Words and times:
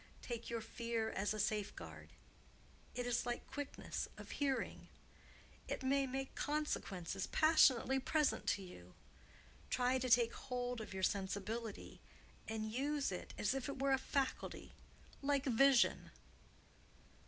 Take 0.23 0.49
your 0.49 0.61
fear 0.61 1.11
as 1.11 1.31
a 1.31 1.39
safeguard. 1.39 2.09
It 2.95 3.05
is 3.05 3.27
like 3.27 3.45
quickness 3.45 4.07
of 4.17 4.31
hearing. 4.31 4.87
It 5.67 5.83
may 5.83 6.07
make 6.07 6.33
consequences 6.33 7.27
passionately 7.27 7.99
present 7.99 8.47
to 8.47 8.63
you. 8.63 8.95
Try 9.69 9.99
to 9.99 10.09
take 10.09 10.33
hold 10.33 10.81
of 10.81 10.91
your 10.91 11.03
sensibility, 11.03 12.01
and 12.47 12.71
use 12.73 13.11
it 13.11 13.35
as 13.37 13.53
if 13.53 13.69
it 13.69 13.77
were 13.77 13.91
a 13.93 13.99
faculty, 13.99 14.73
like 15.21 15.45
vision." 15.45 16.09